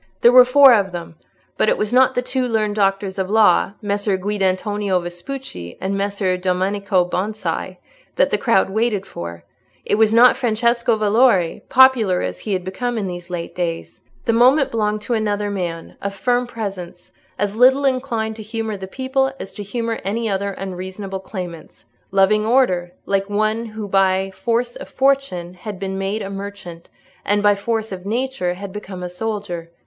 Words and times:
There 0.21 0.31
were 0.31 0.45
four 0.45 0.73
of 0.73 0.91
them; 0.91 1.13
but 1.57 1.69
it 1.69 1.77
was 1.77 1.93
not 1.93 2.15
the 2.15 2.23
two 2.23 2.47
learned 2.47 2.75
doctors 2.75 3.19
of 3.19 3.29
law, 3.29 3.73
Messer 3.83 4.17
Guidantonio 4.17 4.99
Vespucci 4.99 5.77
and 5.79 5.95
Messer 5.95 6.37
Domenico 6.37 7.05
Bonsi, 7.07 7.77
that 8.15 8.31
the 8.31 8.37
crowd 8.39 8.71
waited 8.71 9.05
for; 9.05 9.43
it 9.85 9.99
was 9.99 10.11
not 10.11 10.35
Francesco 10.35 10.97
Valori, 10.97 11.61
popular 11.69 12.23
as 12.23 12.39
he 12.39 12.53
had 12.53 12.63
become 12.63 12.97
in 12.97 13.05
these 13.05 13.29
late 13.29 13.53
days. 13.53 14.01
The 14.25 14.33
moment 14.33 14.71
belonged 14.71 15.01
to 15.03 15.13
another 15.13 15.51
man, 15.51 15.97
of 16.01 16.15
firm 16.15 16.47
presence, 16.47 17.11
as 17.37 17.55
little 17.55 17.85
inclined 17.85 18.37
to 18.37 18.41
humour 18.41 18.77
the 18.77 18.87
people 18.87 19.31
as 19.39 19.53
to 19.53 19.61
humour 19.61 19.99
any 20.03 20.27
other 20.27 20.49
unreasonable 20.53 21.19
claimants—loving 21.19 22.43
order, 22.43 22.93
like 23.05 23.29
one 23.29 23.65
who 23.67 23.87
by 23.87 24.31
force 24.33 24.75
of 24.75 24.89
fortune 24.89 25.53
had 25.53 25.77
been 25.77 25.99
made 25.99 26.23
a 26.23 26.29
merchant, 26.31 26.89
and 27.23 27.43
by 27.43 27.53
force 27.53 27.91
of 27.91 28.03
nature 28.03 28.55
had 28.55 28.73
become 28.73 29.03
a 29.03 29.07
soldier. 29.09 29.69